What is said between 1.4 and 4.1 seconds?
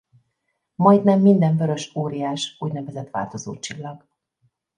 vörös óriás úgynevezett változócsillag.